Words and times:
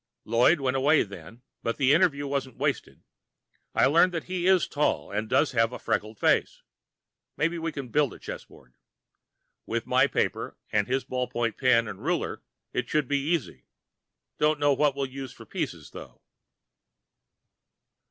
Lloyd 0.25 0.59
went 0.59 0.75
away 0.75 1.03
then, 1.03 1.43
but 1.61 1.77
the 1.77 1.93
interview 1.93 2.25
wasn't 2.25 2.57
wasted. 2.57 3.03
I 3.75 3.85
learned 3.85 4.11
that 4.15 4.23
he 4.23 4.47
is 4.47 4.67
tall 4.67 5.11
and 5.11 5.29
does 5.29 5.51
have 5.51 5.71
a 5.71 5.77
freckled 5.77 6.17
face. 6.17 6.63
Maybe 7.37 7.59
we 7.59 7.71
can 7.71 7.89
build 7.89 8.11
a 8.15 8.17
chessboard. 8.17 8.73
With 9.67 9.85
my 9.85 10.07
paper 10.07 10.57
and 10.71 10.87
his 10.87 11.03
ballpoint 11.05 11.55
pen 11.59 11.87
and 11.87 12.03
ruler, 12.03 12.41
it 12.73 12.89
should 12.89 13.07
be 13.07 13.19
easy. 13.19 13.67
Don't 14.39 14.59
know 14.59 14.73
what 14.73 14.95
we'll 14.95 15.05
use 15.05 15.33
for 15.33 15.45
pieces, 15.45 15.91
though. 15.91 16.19